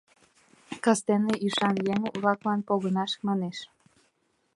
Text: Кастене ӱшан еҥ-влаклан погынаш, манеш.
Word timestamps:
Кастене 0.83 1.33
ӱшан 1.45 1.75
еҥ-влаклан 1.93 2.59
погынаш, 2.67 3.11
манеш. 3.27 3.57